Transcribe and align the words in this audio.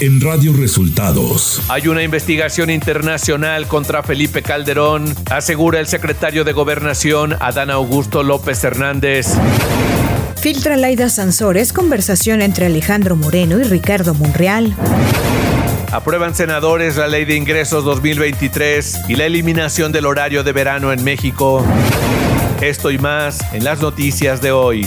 en 0.00 0.20
Radio 0.20 0.54
Resultados. 0.54 1.60
Hay 1.68 1.86
una 1.86 2.02
investigación 2.02 2.70
internacional 2.70 3.68
contra 3.68 4.02
Felipe 4.02 4.42
Calderón, 4.42 5.14
asegura 5.30 5.78
el 5.78 5.86
secretario 5.86 6.42
de 6.44 6.52
Gobernación 6.52 7.36
Adán 7.38 7.70
Augusto 7.70 8.22
López 8.22 8.64
Hernández. 8.64 9.26
Filtra 10.40 10.78
Laida 10.78 11.10
Sansores 11.10 11.74
conversación 11.74 12.40
entre 12.40 12.66
Alejandro 12.66 13.14
Moreno 13.14 13.60
y 13.60 13.64
Ricardo 13.64 14.14
Monreal. 14.14 14.74
Aprueban 15.92 16.34
senadores 16.34 16.96
la 16.96 17.06
ley 17.06 17.26
de 17.26 17.36
ingresos 17.36 17.84
2023 17.84 19.00
y 19.08 19.16
la 19.16 19.26
eliminación 19.26 19.92
del 19.92 20.06
horario 20.06 20.42
de 20.42 20.52
verano 20.52 20.92
en 20.94 21.04
México. 21.04 21.62
Esto 22.62 22.90
y 22.90 22.98
más 22.98 23.40
en 23.52 23.64
las 23.64 23.82
noticias 23.82 24.40
de 24.40 24.52
hoy. 24.52 24.86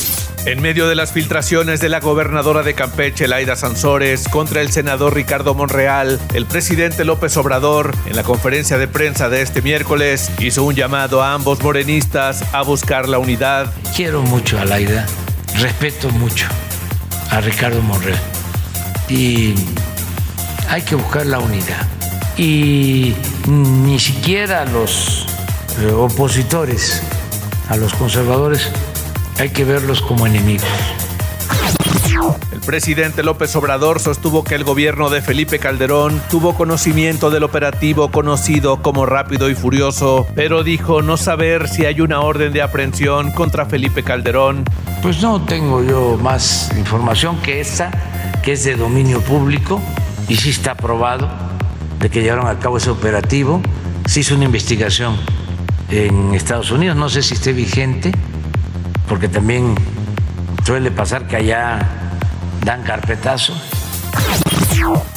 En 0.45 0.59
medio 0.59 0.87
de 0.87 0.95
las 0.95 1.11
filtraciones 1.11 1.81
de 1.81 1.89
la 1.89 1.99
gobernadora 1.99 2.63
de 2.63 2.73
Campeche, 2.73 3.27
Laida 3.27 3.55
Sansores, 3.55 4.27
contra 4.27 4.61
el 4.61 4.71
senador 4.71 5.13
Ricardo 5.13 5.53
Monreal, 5.53 6.19
el 6.33 6.47
presidente 6.47 7.05
López 7.05 7.37
Obrador, 7.37 7.93
en 8.07 8.15
la 8.15 8.23
conferencia 8.23 8.79
de 8.79 8.87
prensa 8.87 9.29
de 9.29 9.43
este 9.43 9.61
miércoles, 9.61 10.31
hizo 10.39 10.63
un 10.63 10.73
llamado 10.73 11.21
a 11.21 11.35
ambos 11.35 11.61
morenistas 11.61 12.43
a 12.53 12.63
buscar 12.63 13.07
la 13.07 13.19
unidad. 13.19 13.71
Quiero 13.95 14.23
mucho 14.23 14.59
a 14.59 14.65
Laida, 14.65 15.05
respeto 15.59 16.09
mucho 16.09 16.47
a 17.29 17.39
Ricardo 17.41 17.83
Monreal 17.83 18.19
y 19.09 19.53
hay 20.69 20.81
que 20.81 20.95
buscar 20.95 21.27
la 21.27 21.37
unidad. 21.37 21.87
Y 22.35 23.13
ni 23.47 23.99
siquiera 23.99 24.65
los 24.65 25.27
eh, 25.81 25.91
opositores, 25.91 27.03
a 27.69 27.77
los 27.77 27.93
conservadores, 27.93 28.71
hay 29.39 29.49
que 29.49 29.65
verlos 29.65 30.01
como 30.01 30.27
enemigos. 30.27 30.67
El 32.51 32.59
presidente 32.59 33.23
López 33.23 33.55
Obrador 33.55 33.99
sostuvo 33.99 34.43
que 34.43 34.55
el 34.55 34.63
gobierno 34.63 35.09
de 35.09 35.21
Felipe 35.21 35.57
Calderón 35.57 36.21
tuvo 36.29 36.53
conocimiento 36.55 37.31
del 37.31 37.43
operativo 37.43 38.11
conocido 38.11 38.81
como 38.81 39.05
Rápido 39.05 39.49
y 39.49 39.55
Furioso, 39.55 40.27
pero 40.35 40.63
dijo 40.63 41.01
no 41.01 41.17
saber 41.17 41.67
si 41.67 41.85
hay 41.85 42.01
una 42.01 42.21
orden 42.21 42.53
de 42.53 42.61
aprehensión 42.61 43.31
contra 43.31 43.65
Felipe 43.65 44.03
Calderón. 44.03 44.65
Pues 45.01 45.21
no 45.21 45.41
tengo 45.41 45.83
yo 45.83 46.17
más 46.21 46.71
información 46.77 47.41
que 47.41 47.59
esta, 47.61 47.89
que 48.43 48.51
es 48.51 48.63
de 48.63 48.75
dominio 48.75 49.21
público 49.21 49.81
y 50.27 50.35
sí 50.35 50.51
está 50.51 50.75
probado 50.75 51.27
de 51.99 52.09
que 52.09 52.21
llevaron 52.21 52.47
a 52.47 52.59
cabo 52.59 52.77
ese 52.77 52.91
operativo. 52.91 53.61
Se 54.05 54.19
hizo 54.19 54.35
una 54.35 54.45
investigación 54.45 55.15
en 55.89 56.33
Estados 56.35 56.71
Unidos, 56.71 56.95
no 56.95 57.09
sé 57.09 57.23
si 57.23 57.33
esté 57.33 57.53
vigente 57.53 58.11
porque 59.11 59.27
también 59.27 59.75
suele 60.63 60.89
pasar 60.89 61.27
que 61.27 61.35
allá 61.35 61.79
dan 62.63 62.81
carpetazo. 62.81 63.53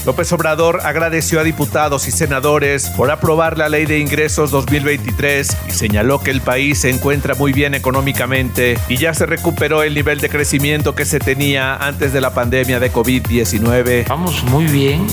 López 0.04 0.32
Obrador 0.32 0.80
agradeció 0.82 1.38
a 1.38 1.44
diputados 1.44 2.08
y 2.08 2.10
senadores 2.10 2.88
por 2.88 3.12
aprobar 3.12 3.56
la 3.56 3.68
ley 3.68 3.86
de 3.86 4.00
ingresos 4.00 4.50
2023 4.50 5.56
y 5.68 5.70
señaló 5.70 6.20
que 6.20 6.32
el 6.32 6.40
país 6.40 6.80
se 6.80 6.90
encuentra 6.90 7.36
muy 7.36 7.52
bien 7.52 7.72
económicamente 7.72 8.76
y 8.88 8.96
ya 8.96 9.14
se 9.14 9.26
recuperó 9.26 9.84
el 9.84 9.94
nivel 9.94 10.20
de 10.20 10.28
crecimiento 10.28 10.96
que 10.96 11.04
se 11.04 11.20
tenía 11.20 11.76
antes 11.76 12.12
de 12.12 12.20
la 12.20 12.34
pandemia 12.34 12.80
de 12.80 12.92
COVID-19. 12.92 14.08
Vamos 14.08 14.42
muy 14.42 14.64
bien, 14.64 15.06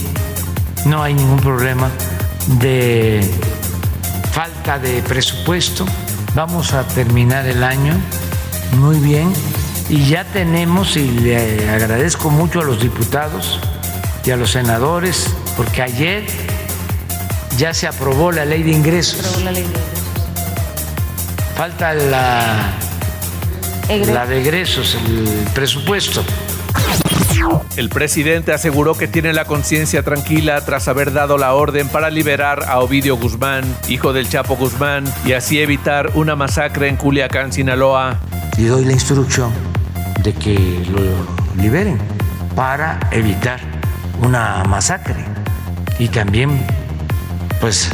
no 0.86 1.03
hay 1.03 1.13
ningún 1.13 1.40
problema 1.40 1.88
de 2.59 3.22
falta 4.31 4.80
de 4.80 5.03
presupuesto. 5.03 5.86
Vamos 6.34 6.74
a 6.74 6.84
terminar 6.88 7.46
el 7.46 7.63
año 7.63 7.94
muy 8.74 8.98
bien. 9.00 9.34
Y 9.90 10.06
ya 10.06 10.24
tenemos, 10.24 10.96
y 10.96 11.08
le 11.08 11.70
agradezco 11.70 12.30
mucho 12.30 12.62
a 12.62 12.64
los 12.64 12.82
diputados 12.82 13.59
y 14.24 14.32
a 14.32 14.38
los 14.38 14.52
senadores, 14.52 15.28
porque 15.58 15.82
ayer 15.82 16.26
ya 17.58 17.74
se 17.74 17.88
aprobó 17.88 18.31
la 18.31 18.46
ley 18.46 18.64
de 18.64 18.72
ingresos. 18.72 19.44
Falta 21.56 21.94
la, 21.94 22.74
la 23.90 24.26
de 24.26 24.42
egresos, 24.42 24.96
el 25.06 25.28
presupuesto. 25.54 26.24
El 27.76 27.90
presidente 27.90 28.54
aseguró 28.54 28.96
que 28.96 29.08
tiene 29.08 29.34
la 29.34 29.46
conciencia 29.46 30.04
tranquila 30.04 30.62
tras 30.62 30.88
haber 30.88 31.12
dado 31.12 31.38
la 31.38 31.54
orden 31.54 31.90
para 31.90 32.10
liberar 32.10 32.66
a 32.68 32.80
Ovidio 32.80 33.18
Guzmán, 33.18 33.64
hijo 33.88 34.14
del 34.14 34.30
Chapo 34.30 34.56
Guzmán, 34.56 35.04
y 35.26 35.34
así 35.34 35.60
evitar 35.60 36.12
una 36.14 36.36
masacre 36.36 36.88
en 36.88 36.98
Culiacán, 36.98 37.52
Sinaloa 37.52 38.20
y 38.57 38.66
doy 38.66 38.85
la 38.85 38.94
instrucción 38.94 39.51
de 40.23 40.34
que 40.34 40.85
lo 40.91 41.62
liberen 41.62 41.97
para 42.56 43.00
evitar 43.12 43.59
una 44.22 44.63
masacre 44.63 45.25
y 46.00 46.07
también 46.07 46.66
pues 47.59 47.89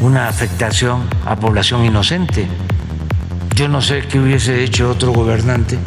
una 0.00 0.28
afectación 0.28 1.08
a 1.26 1.36
población 1.36 1.84
inocente. 1.84 2.46
Yo 3.54 3.68
no 3.68 3.82
sé 3.82 4.06
qué 4.08 4.20
hubiese 4.20 4.62
hecho 4.62 4.90
otro 4.90 5.12
gobernante, 5.12 5.78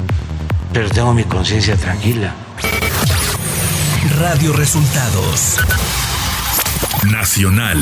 pero 0.73 0.89
tengo 0.89 1.13
mi 1.13 1.23
conciencia 1.23 1.75
tranquila. 1.77 2.33
Radio 4.19 4.53
Resultados 4.53 5.57
Nacional. 7.09 7.79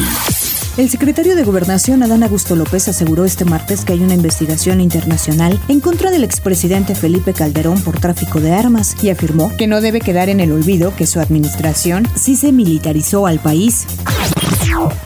El 0.80 0.90
secretario 0.90 1.36
de 1.36 1.44
Gobernación, 1.44 2.04
Adán 2.04 2.24
Augusto 2.24 2.56
López, 2.56 2.88
aseguró 2.88 3.26
este 3.26 3.44
martes 3.44 3.84
que 3.84 3.92
hay 3.92 4.00
una 4.00 4.14
investigación 4.14 4.80
internacional 4.80 5.60
en 5.68 5.82
contra 5.82 6.10
del 6.10 6.24
expresidente 6.24 6.96
Felipe 6.96 7.34
Calderón 7.34 7.82
por 7.82 8.00
tráfico 8.00 8.40
de 8.40 8.54
armas 8.54 8.96
y 9.04 9.10
afirmó 9.10 9.52
que 9.58 9.68
no 9.68 9.82
debe 9.82 10.00
quedar 10.00 10.30
en 10.30 10.40
el 10.40 10.54
olvido 10.54 10.96
que 10.96 11.06
su 11.06 11.20
administración 11.20 12.08
sí 12.16 12.38
se 12.38 12.54
militarizó 12.54 13.28
al 13.28 13.40
país. 13.40 13.88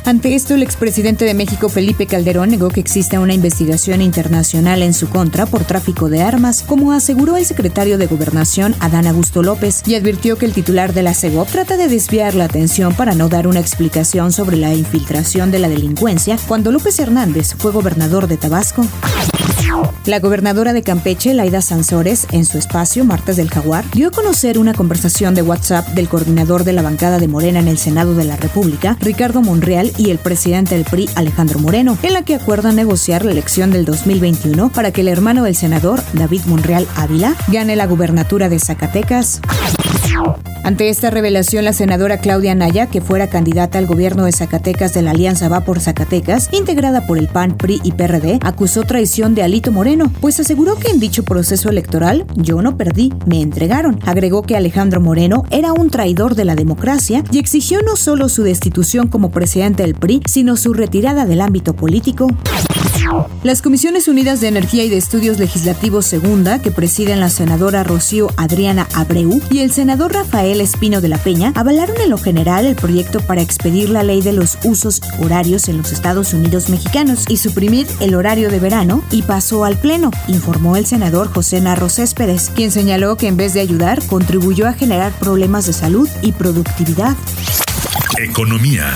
Ante 0.06 0.36
esto, 0.36 0.54
el 0.54 0.64
expresidente 0.64 1.26
de 1.26 1.34
México, 1.34 1.70
Felipe 1.70 2.08
Calderón, 2.08 2.50
negó 2.50 2.70
que 2.70 2.80
exista 2.80 3.20
una 3.20 3.34
investigación 3.34 4.02
internacional 4.02 4.84
en 4.84 4.94
su 4.94 5.10
contra 5.10 5.46
por 5.46 5.64
tráfico 5.64 6.10
de 6.10 6.22
armas, 6.22 6.62
como 6.62 6.92
aseguró 6.92 7.38
el 7.38 7.46
secretario 7.46 7.98
de 7.98 8.08
Gobernación, 8.08 8.76
Adán 8.80 9.08
Augusto 9.08 9.42
López, 9.42 9.82
y 9.86 9.96
advirtió 9.96 10.38
que 10.38 10.46
el 10.46 10.54
titular 10.54 10.94
de 10.94 11.04
la 11.04 11.14
CEGOP 11.14 11.50
trata 11.50 11.78
de 11.78 11.88
desviar 11.88 12.36
la 12.36 12.46
atención 12.46 12.94
para 12.94 13.16
no 13.16 13.30
dar 13.30 13.48
una 13.48 13.60
explicación 13.60 14.32
sobre 14.32 14.58
la 14.58 14.74
infiltración 14.74 15.52
de 15.52 15.60
la 15.60 15.70
delincuencia 15.70 16.38
cuando 16.48 16.72
López 16.72 17.00
Hernández 17.00 17.56
fue 17.58 17.72
gobernador 17.72 18.28
de 18.28 18.38
Tabasco. 18.38 18.86
La 20.06 20.20
gobernadora 20.20 20.74
de 20.74 20.84
Campeche, 20.84 21.34
Laida 21.34 21.62
Sansores, 21.62 22.28
en 22.32 22.46
su 22.46 22.58
espacio 22.58 23.06
Martes 23.06 23.38
del 23.38 23.50
Jaguar, 23.50 23.86
dio 23.92 24.10
a 24.10 24.12
conocer 24.12 24.60
una 24.60 24.74
conversación 24.74 25.34
de 25.34 25.42
WhatsApp 25.42 25.88
del 25.90 26.10
coordinador 26.10 26.64
de 26.64 26.74
la 26.74 26.82
bancada 26.82 27.18
de 27.18 27.28
Morena 27.28 27.60
en 27.60 27.68
el 27.68 27.78
Senado 27.78 28.14
de 28.14 28.26
la 28.26 28.36
República, 28.36 28.98
Ricardo 29.00 29.33
Monreal, 29.42 29.92
y 29.98 30.12
el 30.12 30.18
presidente 30.18 30.76
del 30.76 30.86
PRI, 30.86 31.10
Alejandro 31.16 31.60
Moreno, 31.60 31.98
en 32.04 32.14
la 32.14 32.24
que 32.24 32.36
acuerdan 32.36 32.76
negociar 32.76 33.26
la 33.26 33.32
elección 33.32 33.72
del 33.72 33.86
2021 33.86 34.70
para 34.70 34.92
que 34.92 35.02
el 35.02 35.08
hermano 35.08 35.44
del 35.44 35.56
senador, 35.56 36.02
David 36.14 36.44
Monreal 36.46 36.88
Ávila, 36.96 37.36
gane 37.48 37.76
la 37.76 37.88
gubernatura 37.88 38.50
de 38.50 38.60
Zacatecas. 38.60 39.42
Ante 40.64 40.88
esta 40.88 41.10
revelación, 41.10 41.66
la 41.66 41.74
senadora 41.74 42.20
Claudia 42.20 42.56
Naya, 42.56 42.88
que 42.88 43.02
fuera 43.02 43.28
candidata 43.28 43.80
al 43.80 43.86
gobierno 43.86 44.24
de 44.24 44.32
Zacatecas 44.32 44.94
de 44.94 45.02
la 45.02 45.12
Alianza 45.12 45.50
Va 45.50 45.62
por 45.62 45.82
Zacatecas, 45.82 46.50
integrada 46.54 47.06
por 47.06 47.18
el 47.18 47.28
PAN, 47.28 47.58
PRI 47.58 47.82
y 47.84 47.92
PRD, 47.92 48.40
acusó 48.44 48.84
traición 48.84 49.36
de 49.36 49.44
Alito 49.44 49.74
Moreno, 49.74 50.12
pues 50.22 50.40
aseguró 50.40 50.78
que 50.78 50.90
en 50.90 51.02
dicho 51.02 51.24
proceso 51.24 51.70
electoral 51.70 52.26
yo 52.36 52.62
no 52.62 52.78
perdí, 52.78 53.12
me 53.26 53.42
entregaron. 53.42 54.00
Agregó 54.06 54.44
que 54.44 54.56
Alejandro 54.56 55.02
Moreno 55.02 55.44
era 55.52 55.74
un 55.74 55.90
traidor 55.90 56.36
de 56.36 56.46
la 56.46 56.56
democracia 56.56 57.24
y 57.30 57.40
exigió 57.40 57.82
no 57.82 57.98
solo 57.98 58.30
su 58.30 58.44
destitución 58.44 59.10
como 59.10 59.32
presidente 59.32 59.84
del 59.84 59.96
PRI, 59.96 60.22
sino 60.26 60.56
su 60.56 60.74
retirada 60.74 61.26
del 61.26 61.42
ámbito 61.42 61.74
político. 61.74 62.28
Las 63.44 63.62
Comisiones 63.62 64.08
Unidas 64.08 64.40
de 64.40 64.48
Energía 64.48 64.84
y 64.86 64.90
de 64.90 64.98
Estudios 64.98 65.38
Legislativos 65.38 66.06
Segunda, 66.06 66.62
que 66.62 66.72
presiden 66.72 67.20
la 67.20 67.30
senadora 67.30 67.84
Rocío 67.84 68.30
Adriana 68.38 68.88
Abreu 68.94 69.42
y 69.52 69.60
el 69.60 69.72
senador 69.72 70.14
Rafael 70.14 70.62
Espino 70.62 71.02
de 71.02 71.10
la 71.10 71.18
Peña, 71.18 71.52
avalaron 71.56 71.98
en 72.00 72.10
lo 72.10 72.18
general 72.18 72.66
el 72.66 72.76
proyecto 72.76 73.20
para 73.20 73.42
expedir 73.42 73.90
la 73.90 74.04
ley 74.04 74.22
de 74.22 74.34
los 74.34 74.58
usos 74.64 75.02
horarios 75.20 75.68
en 75.68 75.78
los 75.78 75.92
Estados 75.92 76.34
Unidos 76.34 76.70
mexicanos 76.70 77.26
y 77.28 77.38
suprimir 77.38 77.86
el 78.00 78.16
horario 78.16 78.50
de 78.50 78.60
verano 78.60 79.04
y 79.12 79.24
pasó 79.24 79.66
al 79.66 79.78
Pleno, 79.78 80.12
informó 80.28 80.78
el 80.78 80.86
senador 80.86 81.32
José 81.34 81.60
Narro 81.60 81.90
Céspedes, 81.90 82.50
quien 82.56 82.72
señaló 82.72 83.18
que 83.18 83.28
en 83.28 83.38
vez 83.38 83.54
de 83.54 83.60
ayudar, 83.60 84.06
contribuyó 84.08 84.68
a 84.68 84.74
generar 84.74 85.12
problemas 85.20 85.66
de 85.66 85.74
salud 85.74 86.10
y 86.22 86.32
productividad. 86.32 87.16
Economía. 88.18 88.94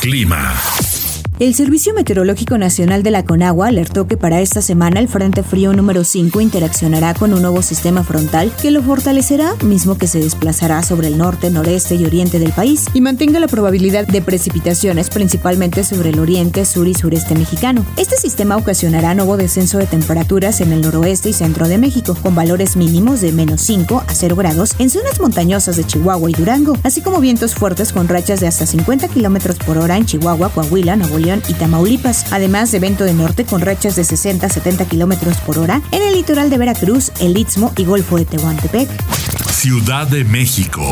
Clima. 0.00 0.54
El 1.40 1.52
Servicio 1.52 1.92
Meteorológico 1.94 2.58
Nacional 2.58 3.02
de 3.02 3.10
la 3.10 3.24
Conagua 3.24 3.66
alertó 3.66 4.06
que 4.06 4.16
para 4.16 4.40
esta 4.40 4.62
semana 4.62 5.00
el 5.00 5.08
Frente 5.08 5.42
Frío 5.42 5.72
número 5.72 6.04
5 6.04 6.40
interaccionará 6.40 7.12
con 7.12 7.34
un 7.34 7.42
nuevo 7.42 7.60
sistema 7.60 8.04
frontal 8.04 8.52
que 8.62 8.70
lo 8.70 8.84
fortalecerá, 8.84 9.52
mismo 9.64 9.98
que 9.98 10.06
se 10.06 10.20
desplazará 10.20 10.84
sobre 10.84 11.08
el 11.08 11.18
norte, 11.18 11.50
noreste 11.50 11.96
y 11.96 12.04
oriente 12.04 12.38
del 12.38 12.52
país 12.52 12.84
y 12.94 13.00
mantenga 13.00 13.40
la 13.40 13.48
probabilidad 13.48 14.06
de 14.06 14.22
precipitaciones 14.22 15.10
principalmente 15.10 15.82
sobre 15.82 16.10
el 16.10 16.20
oriente, 16.20 16.64
sur 16.64 16.86
y 16.86 16.94
sureste 16.94 17.34
mexicano. 17.34 17.84
Este 17.96 18.16
sistema 18.16 18.56
ocasionará 18.56 19.12
nuevo 19.16 19.36
descenso 19.36 19.78
de 19.78 19.86
temperaturas 19.86 20.60
en 20.60 20.72
el 20.72 20.82
noroeste 20.82 21.30
y 21.30 21.32
centro 21.32 21.66
de 21.66 21.78
México, 21.78 22.16
con 22.22 22.36
valores 22.36 22.76
mínimos 22.76 23.20
de 23.20 23.32
menos 23.32 23.60
5 23.62 24.04
a 24.06 24.14
0 24.14 24.36
grados 24.36 24.76
en 24.78 24.88
zonas 24.88 25.18
montañosas 25.18 25.74
de 25.74 25.82
Chihuahua 25.82 26.30
y 26.30 26.34
Durango, 26.34 26.78
así 26.84 27.00
como 27.00 27.18
vientos 27.18 27.56
fuertes 27.56 27.92
con 27.92 28.06
rachas 28.06 28.38
de 28.38 28.46
hasta 28.46 28.66
50 28.66 29.08
kilómetros 29.08 29.56
por 29.56 29.78
hora 29.78 29.96
en 29.96 30.06
Chihuahua, 30.06 30.50
Coahuila, 30.50 30.94
Nuevo 30.94 31.23
y 31.24 31.54
Tamaulipas, 31.54 32.26
además 32.32 32.70
de 32.70 32.80
viento 32.80 33.04
de 33.04 33.14
norte 33.14 33.44
con 33.46 33.62
rachas 33.62 33.96
de 33.96 34.04
60 34.04 34.46
a 34.46 34.50
70 34.50 34.84
kilómetros 34.84 35.38
por 35.38 35.58
hora 35.58 35.80
en 35.90 36.02
el 36.02 36.14
litoral 36.14 36.50
de 36.50 36.58
Veracruz, 36.58 37.12
el 37.20 37.36
Istmo 37.38 37.72
y 37.76 37.84
Golfo 37.84 38.18
de 38.18 38.26
Tehuantepec. 38.26 38.88
Ciudad 39.50 40.06
de 40.06 40.24
México. 40.24 40.84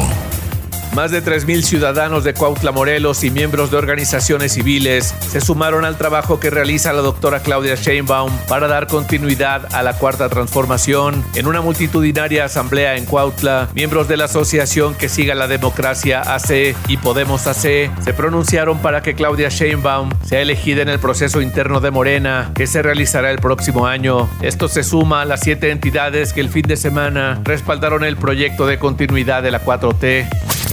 Más 0.95 1.11
de 1.11 1.25
3.000 1.25 1.63
ciudadanos 1.63 2.23
de 2.23 2.35
Cuautla, 2.35 2.71
Morelos 2.71 3.25
y 3.25 3.31
miembros 3.31 3.71
de 3.71 3.79
organizaciones 3.79 4.53
civiles 4.53 5.15
se 5.21 5.41
sumaron 5.41 5.87
al 5.87 5.97
trabajo 5.97 6.39
que 6.39 6.51
realiza 6.51 6.93
la 6.93 7.01
doctora 7.01 7.41
Claudia 7.41 7.77
Sheinbaum 7.77 8.31
para 8.47 8.69
dar 8.69 8.87
continuidad 8.89 9.75
a 9.75 9.83
la 9.83 9.95
cuarta 9.95 10.29
transformación. 10.29 11.25
En 11.35 11.47
una 11.47 11.63
multitudinaria 11.63 12.45
asamblea 12.45 12.97
en 12.99 13.07
Cuautla, 13.07 13.71
miembros 13.75 14.07
de 14.07 14.19
la 14.19 14.27
asociación 14.27 14.95
que 14.95 15.09
siga 15.09 15.35
la 15.35 15.49
democracia 15.49 16.21
AC 16.21 16.77
y 16.89 16.99
Podemos 16.99 17.47
AC 17.47 17.63
se 18.05 18.15
pronunciaron 18.15 18.79
para 18.81 19.01
que 19.01 19.15
Claudia 19.15 19.49
Sheinbaum 19.49 20.11
sea 20.27 20.43
elegida 20.43 20.83
en 20.83 20.91
el 20.91 20.99
proceso 20.99 21.41
interno 21.41 21.81
de 21.81 21.91
Morena 21.91 22.53
que 22.55 22.67
se 22.67 22.83
realizará 22.83 23.31
el 23.31 23.39
próximo 23.39 23.87
año. 23.87 24.29
Esto 24.43 24.69
se 24.69 24.83
suma 24.83 25.23
a 25.23 25.25
las 25.25 25.41
siete 25.41 25.71
entidades 25.71 26.35
que 26.35 26.43
el 26.43 26.51
fin 26.51 26.67
de 26.69 26.77
semana 26.77 27.41
respaldaron 27.45 28.05
el 28.05 28.19
proyecto 28.19 28.67
de 28.67 28.79
continuidad 28.79 29.43
de 29.43 29.53
la 29.53 29.65
4T. 29.65 30.62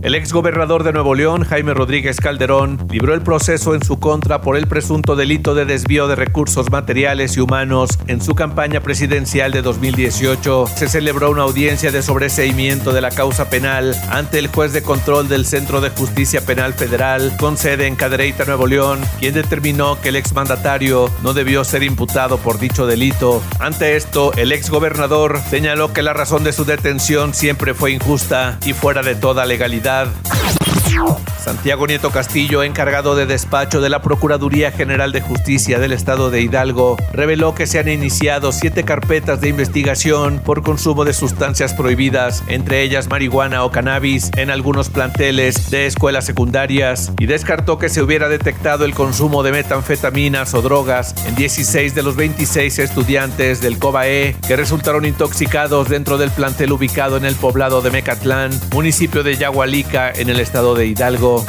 El 0.00 0.14
exgobernador 0.14 0.84
de 0.84 0.92
Nuevo 0.92 1.16
León, 1.16 1.42
Jaime 1.42 1.74
Rodríguez 1.74 2.20
Calderón, 2.20 2.86
libró 2.88 3.14
el 3.14 3.20
proceso 3.20 3.74
en 3.74 3.82
su 3.82 3.98
contra 3.98 4.40
por 4.40 4.56
el 4.56 4.68
presunto 4.68 5.16
delito 5.16 5.56
de 5.56 5.64
desvío 5.64 6.06
de 6.06 6.14
recursos 6.14 6.70
materiales 6.70 7.36
y 7.36 7.40
humanos 7.40 7.98
en 8.06 8.20
su 8.20 8.36
campaña 8.36 8.80
presidencial 8.80 9.50
de 9.50 9.60
2018. 9.60 10.68
Se 10.68 10.88
celebró 10.88 11.32
una 11.32 11.42
audiencia 11.42 11.90
de 11.90 12.02
sobreseimiento 12.02 12.92
de 12.92 13.00
la 13.00 13.10
causa 13.10 13.50
penal 13.50 13.96
ante 14.08 14.38
el 14.38 14.46
juez 14.46 14.72
de 14.72 14.82
control 14.82 15.28
del 15.28 15.44
Centro 15.44 15.80
de 15.80 15.90
Justicia 15.90 16.42
Penal 16.42 16.74
Federal 16.74 17.36
con 17.36 17.56
sede 17.56 17.88
en 17.88 17.96
Cadereyta, 17.96 18.44
Nuevo 18.44 18.68
León, 18.68 19.00
quien 19.18 19.34
determinó 19.34 20.00
que 20.00 20.10
el 20.10 20.16
exmandatario 20.16 21.10
no 21.24 21.34
debió 21.34 21.64
ser 21.64 21.82
imputado 21.82 22.38
por 22.38 22.60
dicho 22.60 22.86
delito. 22.86 23.42
Ante 23.58 23.96
esto, 23.96 24.32
el 24.36 24.52
exgobernador 24.52 25.40
señaló 25.50 25.92
que 25.92 26.02
la 26.02 26.12
razón 26.12 26.44
de 26.44 26.52
su 26.52 26.64
detención 26.64 27.34
siempre 27.34 27.74
fue 27.74 27.90
injusta 27.90 28.58
y 28.64 28.74
fuera 28.74 29.02
de 29.02 29.16
toda 29.16 29.44
legalidad 29.44 29.87
Dave. 29.88 30.77
Santiago 31.38 31.86
Nieto 31.86 32.10
Castillo, 32.10 32.62
encargado 32.62 33.16
de 33.16 33.24
despacho 33.24 33.80
de 33.80 33.88
la 33.88 34.02
Procuraduría 34.02 34.70
General 34.70 35.12
de 35.12 35.20
Justicia 35.20 35.78
del 35.78 35.92
Estado 35.92 36.30
de 36.30 36.42
Hidalgo, 36.42 36.96
reveló 37.12 37.54
que 37.54 37.66
se 37.66 37.78
han 37.78 37.88
iniciado 37.88 38.52
siete 38.52 38.84
carpetas 38.84 39.40
de 39.40 39.48
investigación 39.48 40.40
por 40.44 40.62
consumo 40.62 41.04
de 41.04 41.14
sustancias 41.14 41.72
prohibidas, 41.74 42.42
entre 42.48 42.82
ellas 42.82 43.08
marihuana 43.08 43.64
o 43.64 43.70
cannabis, 43.70 44.30
en 44.36 44.50
algunos 44.50 44.90
planteles 44.90 45.70
de 45.70 45.86
escuelas 45.86 46.26
secundarias, 46.26 47.12
y 47.18 47.26
descartó 47.26 47.78
que 47.78 47.88
se 47.88 48.02
hubiera 48.02 48.28
detectado 48.28 48.84
el 48.84 48.94
consumo 48.94 49.42
de 49.42 49.52
metanfetaminas 49.52 50.52
o 50.54 50.62
drogas 50.62 51.14
en 51.26 51.34
16 51.34 51.94
de 51.94 52.02
los 52.02 52.16
26 52.16 52.78
estudiantes 52.78 53.60
del 53.60 53.78
COBAE 53.78 54.36
que 54.46 54.56
resultaron 54.56 55.06
intoxicados 55.06 55.88
dentro 55.88 56.18
del 56.18 56.30
plantel 56.30 56.72
ubicado 56.72 57.16
en 57.16 57.24
el 57.24 57.34
poblado 57.36 57.80
de 57.80 57.90
Mecatlán, 57.90 58.50
municipio 58.72 59.22
de 59.22 59.36
Yagualica, 59.36 60.10
en 60.10 60.28
el 60.28 60.40
estado 60.40 60.74
de 60.74 60.77
Hidalgo. 60.86 61.44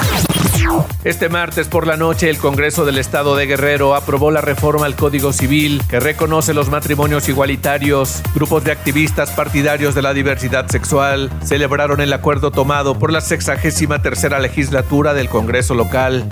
Este 1.03 1.29
martes 1.29 1.67
por 1.67 1.87
la 1.87 1.97
noche 1.97 2.29
el 2.29 2.37
Congreso 2.37 2.85
del 2.85 2.97
Estado 2.97 3.35
de 3.35 3.45
Guerrero 3.45 3.95
aprobó 3.95 4.31
la 4.31 4.41
reforma 4.41 4.85
al 4.85 4.95
Código 4.95 5.31
Civil 5.33 5.81
que 5.89 5.99
reconoce 5.99 6.53
los 6.53 6.69
matrimonios 6.69 7.29
igualitarios. 7.29 8.21
Grupos 8.35 8.63
de 8.65 8.71
activistas 8.71 9.31
partidarios 9.31 9.95
de 9.95 10.01
la 10.01 10.13
diversidad 10.13 10.67
sexual 10.67 11.31
celebraron 11.43 12.01
el 12.01 12.13
acuerdo 12.13 12.51
tomado 12.51 12.99
por 12.99 13.11
la 13.11 13.21
63 13.21 14.01
tercera 14.01 14.39
legislatura 14.39 15.13
del 15.13 15.29
Congreso 15.29 15.73
local. 15.73 16.27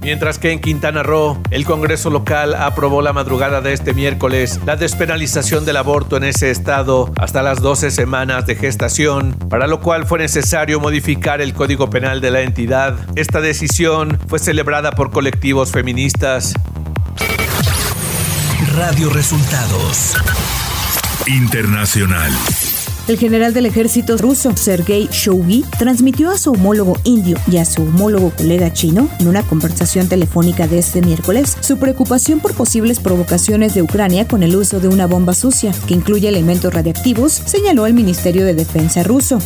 Mientras 0.00 0.38
que 0.38 0.52
en 0.52 0.60
Quintana 0.60 1.02
Roo, 1.02 1.42
el 1.50 1.64
Congreso 1.64 2.10
local 2.10 2.54
aprobó 2.54 3.02
la 3.02 3.12
madrugada 3.12 3.60
de 3.60 3.72
este 3.72 3.94
miércoles 3.94 4.60
la 4.64 4.76
despenalización 4.76 5.64
del 5.64 5.76
aborto 5.76 6.16
en 6.16 6.24
ese 6.24 6.50
estado 6.50 7.12
hasta 7.16 7.42
las 7.42 7.60
12 7.60 7.90
semanas 7.90 8.46
de 8.46 8.56
gestación, 8.56 9.34
para 9.50 9.66
lo 9.66 9.80
cual 9.80 10.06
fue 10.06 10.18
necesario 10.18 10.80
modificar 10.80 11.40
el 11.40 11.52
Código 11.52 11.90
Penal 11.90 12.20
de 12.20 12.30
la 12.30 12.42
entidad. 12.42 12.96
Esta 13.16 13.40
decisión 13.40 14.18
fue 14.28 14.38
celebrada 14.38 14.92
por 14.92 15.10
colectivos 15.10 15.72
feministas. 15.72 16.54
Radio 18.74 19.10
Resultados 19.10 20.14
Internacional. 21.26 22.32
El 23.08 23.16
general 23.16 23.54
del 23.54 23.64
ejército 23.64 24.18
ruso, 24.18 24.54
Sergei 24.54 25.08
Shoigu, 25.10 25.64
transmitió 25.78 26.30
a 26.30 26.36
su 26.36 26.52
homólogo 26.52 26.94
indio 27.04 27.38
y 27.50 27.56
a 27.56 27.64
su 27.64 27.80
homólogo 27.80 28.30
colega 28.36 28.70
chino, 28.70 29.08
en 29.18 29.28
una 29.28 29.42
conversación 29.42 30.08
telefónica 30.08 30.68
de 30.68 30.78
este 30.78 31.00
miércoles, 31.00 31.56
su 31.60 31.78
preocupación 31.78 32.38
por 32.38 32.52
posibles 32.52 33.00
provocaciones 33.00 33.72
de 33.72 33.80
Ucrania 33.80 34.28
con 34.28 34.42
el 34.42 34.54
uso 34.54 34.78
de 34.78 34.88
una 34.88 35.06
bomba 35.06 35.32
sucia, 35.32 35.72
que 35.86 35.94
incluye 35.94 36.28
elementos 36.28 36.74
radiactivos, 36.74 37.32
señaló 37.32 37.86
el 37.86 37.94
Ministerio 37.94 38.44
de 38.44 38.52
Defensa 38.52 39.02
ruso. 39.02 39.38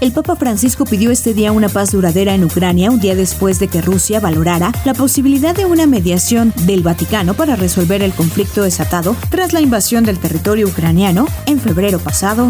El 0.00 0.12
Papa 0.12 0.36
Francisco 0.36 0.84
pidió 0.84 1.10
este 1.10 1.34
día 1.34 1.52
una 1.52 1.68
paz 1.68 1.92
duradera 1.92 2.34
en 2.34 2.44
Ucrania 2.44 2.90
un 2.90 3.00
día 3.00 3.14
después 3.14 3.58
de 3.58 3.68
que 3.68 3.82
Rusia 3.82 4.20
valorara 4.20 4.72
la 4.84 4.94
posibilidad 4.94 5.54
de 5.54 5.66
una 5.66 5.86
mediación 5.86 6.52
del 6.64 6.82
Vaticano 6.82 7.34
para 7.34 7.56
resolver 7.56 8.02
el 8.02 8.12
conflicto 8.12 8.62
desatado 8.62 9.16
tras 9.28 9.52
la 9.52 9.60
invasión 9.60 10.04
del 10.04 10.18
territorio 10.18 10.68
ucraniano 10.68 11.26
en 11.46 11.60
febrero 11.60 11.98
pasado. 11.98 12.48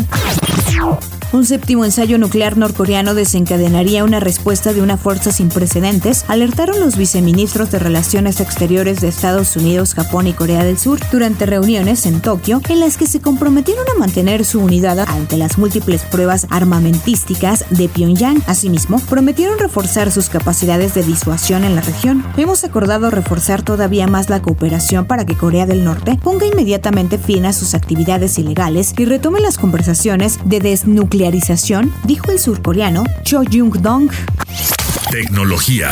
Un 1.32 1.46
séptimo 1.46 1.84
ensayo 1.84 2.18
nuclear 2.18 2.56
norcoreano 2.56 3.14
desencadenaría 3.14 4.02
una 4.02 4.18
respuesta 4.18 4.72
de 4.72 4.82
una 4.82 4.96
fuerza 4.96 5.30
sin 5.30 5.48
precedentes, 5.48 6.24
alertaron 6.26 6.80
los 6.80 6.96
viceministros 6.96 7.70
de 7.70 7.78
Relaciones 7.78 8.40
Exteriores 8.40 9.00
de 9.00 9.06
Estados 9.06 9.54
Unidos, 9.54 9.94
Japón 9.94 10.26
y 10.26 10.32
Corea 10.32 10.64
del 10.64 10.76
Sur 10.76 10.98
durante 11.12 11.46
reuniones 11.46 12.04
en 12.06 12.20
Tokio 12.20 12.60
en 12.68 12.80
las 12.80 12.96
que 12.96 13.06
se 13.06 13.20
comprometieron 13.20 13.84
a 13.94 13.98
mantener 14.00 14.44
su 14.44 14.58
unidad 14.58 14.98
ante 14.98 15.36
las 15.36 15.56
múltiples 15.56 16.02
pruebas 16.02 16.48
armamentísticas 16.50 17.64
de 17.70 17.88
Pyongyang. 17.88 18.42
Asimismo, 18.48 18.98
prometieron 18.98 19.56
reforzar 19.60 20.10
sus 20.10 20.30
capacidades 20.30 20.94
de 20.94 21.04
disuasión 21.04 21.62
en 21.62 21.76
la 21.76 21.82
región. 21.82 22.24
Hemos 22.38 22.64
acordado 22.64 23.08
reforzar 23.08 23.62
todavía 23.62 24.08
más 24.08 24.30
la 24.30 24.42
cooperación 24.42 25.04
para 25.04 25.24
que 25.24 25.36
Corea 25.36 25.66
del 25.66 25.84
Norte 25.84 26.18
ponga 26.20 26.46
inmediatamente 26.46 27.18
fin 27.18 27.46
a 27.46 27.52
sus 27.52 27.74
actividades 27.74 28.36
ilegales 28.36 28.94
y 28.98 29.04
retome 29.04 29.38
las 29.38 29.58
conversaciones 29.58 30.40
de 30.44 30.58
desnuclearización 30.58 31.19
dijo 32.04 32.32
el 32.32 32.38
surcoreano 32.38 33.04
Cho 33.24 33.42
Jung-dong. 33.44 34.10
Tecnología. 35.10 35.90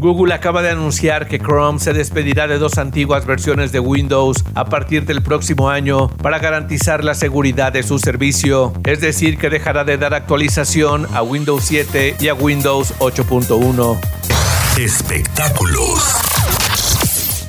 Google 0.00 0.34
acaba 0.34 0.60
de 0.60 0.70
anunciar 0.70 1.28
que 1.28 1.38
Chrome 1.38 1.78
se 1.78 1.92
despedirá 1.92 2.48
de 2.48 2.58
dos 2.58 2.78
antiguas 2.78 3.26
versiones 3.26 3.70
de 3.70 3.78
Windows 3.78 4.44
a 4.56 4.64
partir 4.64 5.06
del 5.06 5.22
próximo 5.22 5.70
año 5.70 6.08
para 6.08 6.40
garantizar 6.40 7.04
la 7.04 7.14
seguridad 7.14 7.72
de 7.72 7.84
su 7.84 8.00
servicio, 8.00 8.72
es 8.84 9.00
decir, 9.00 9.38
que 9.38 9.50
dejará 9.50 9.84
de 9.84 9.98
dar 9.98 10.14
actualización 10.14 11.06
a 11.14 11.22
Windows 11.22 11.62
7 11.66 12.16
y 12.18 12.26
a 12.26 12.34
Windows 12.34 12.92
8.1. 12.98 14.00
Espectáculos. 14.78 16.33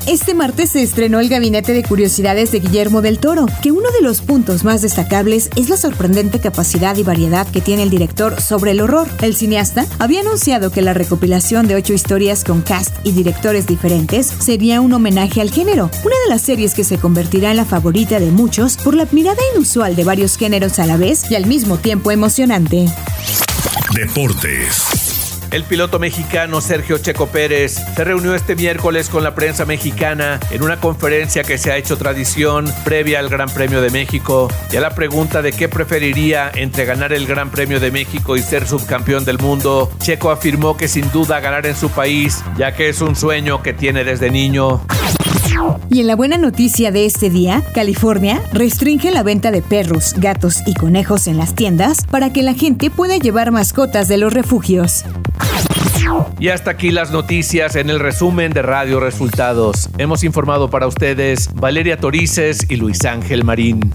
Este 0.07 0.35
martes 0.35 0.69
se 0.69 0.83
estrenó 0.83 1.19
el 1.19 1.29
Gabinete 1.29 1.73
de 1.73 1.81
Curiosidades 1.81 2.51
de 2.51 2.59
Guillermo 2.59 3.01
del 3.01 3.17
Toro, 3.17 3.47
que 3.63 3.71
uno 3.71 3.89
de 3.89 4.03
los 4.03 4.21
puntos 4.21 4.63
más 4.63 4.83
destacables 4.83 5.49
es 5.55 5.67
la 5.67 5.77
sorprendente 5.77 6.39
capacidad 6.39 6.95
y 6.95 7.01
variedad 7.01 7.47
que 7.47 7.59
tiene 7.59 7.81
el 7.81 7.89
director 7.89 8.39
sobre 8.39 8.71
el 8.71 8.81
horror. 8.81 9.07
El 9.23 9.35
cineasta 9.35 9.87
había 9.97 10.21
anunciado 10.21 10.71
que 10.71 10.83
la 10.83 10.93
recopilación 10.93 11.67
de 11.67 11.73
ocho 11.73 11.93
historias 11.93 12.43
con 12.43 12.61
cast 12.61 12.95
y 13.03 13.13
directores 13.13 13.65
diferentes 13.65 14.27
sería 14.27 14.79
un 14.79 14.93
homenaje 14.93 15.41
al 15.41 15.49
género, 15.49 15.89
una 16.03 16.15
de 16.25 16.29
las 16.29 16.43
series 16.43 16.75
que 16.75 16.83
se 16.83 16.99
convertirá 16.99 17.49
en 17.49 17.57
la 17.57 17.65
favorita 17.65 18.19
de 18.19 18.29
muchos 18.29 18.77
por 18.77 18.93
la 18.93 19.07
mirada 19.11 19.41
inusual 19.55 19.95
de 19.95 20.03
varios 20.03 20.37
géneros 20.37 20.77
a 20.77 20.85
la 20.85 20.97
vez 20.97 21.31
y 21.31 21.35
al 21.35 21.47
mismo 21.47 21.79
tiempo 21.79 22.11
emocionante. 22.11 22.85
Deportes. 23.95 25.04
El 25.55 25.63
piloto 25.63 25.99
mexicano 25.99 26.59
Sergio 26.59 26.97
Checo 26.97 27.27
Pérez 27.27 27.75
se 27.95 28.03
reunió 28.03 28.35
este 28.35 28.57
miércoles 28.57 29.07
con 29.07 29.23
la 29.23 29.35
prensa 29.35 29.63
mexicana 29.63 30.37
en 30.51 30.63
una 30.63 30.81
conferencia 30.81 31.45
que 31.45 31.57
se 31.57 31.71
ha 31.71 31.77
hecho 31.77 31.95
tradición 31.95 32.65
previa 32.83 33.19
al 33.19 33.29
Gran 33.29 33.47
Premio 33.47 33.79
de 33.79 33.89
México. 33.89 34.49
Y 34.69 34.75
a 34.75 34.81
la 34.81 34.93
pregunta 34.93 35.41
de 35.41 35.53
qué 35.53 35.69
preferiría 35.69 36.51
entre 36.53 36.83
ganar 36.83 37.13
el 37.13 37.25
Gran 37.25 37.51
Premio 37.51 37.79
de 37.79 37.89
México 37.89 38.35
y 38.35 38.41
ser 38.41 38.67
subcampeón 38.67 39.23
del 39.23 39.39
mundo, 39.39 39.89
Checo 39.99 40.29
afirmó 40.29 40.75
que 40.75 40.89
sin 40.89 41.09
duda 41.13 41.39
ganar 41.39 41.65
en 41.65 41.77
su 41.77 41.89
país, 41.89 42.43
ya 42.57 42.73
que 42.73 42.89
es 42.89 42.99
un 42.99 43.15
sueño 43.15 43.63
que 43.63 43.71
tiene 43.71 44.03
desde 44.03 44.29
niño. 44.31 44.81
Y 45.89 46.01
en 46.01 46.07
la 46.07 46.15
buena 46.15 46.37
noticia 46.37 46.91
de 46.91 47.05
este 47.05 47.29
día, 47.29 47.63
California 47.73 48.41
restringe 48.51 49.11
la 49.11 49.23
venta 49.23 49.51
de 49.51 49.61
perros, 49.61 50.13
gatos 50.17 50.61
y 50.65 50.73
conejos 50.73 51.27
en 51.27 51.37
las 51.37 51.55
tiendas 51.55 52.05
para 52.09 52.33
que 52.33 52.43
la 52.43 52.53
gente 52.53 52.89
pueda 52.89 53.17
llevar 53.17 53.51
mascotas 53.51 54.07
de 54.07 54.17
los 54.17 54.33
refugios. 54.33 55.05
Y 56.39 56.49
hasta 56.49 56.71
aquí 56.71 56.91
las 56.91 57.11
noticias 57.11 57.75
en 57.75 57.89
el 57.89 57.99
resumen 57.99 58.51
de 58.51 58.61
Radio 58.61 58.99
Resultados. 58.99 59.89
Hemos 59.97 60.23
informado 60.23 60.69
para 60.69 60.87
ustedes 60.87 61.49
Valeria 61.53 61.97
Torices 61.97 62.67
y 62.69 62.75
Luis 62.75 63.05
Ángel 63.05 63.43
Marín. 63.43 63.91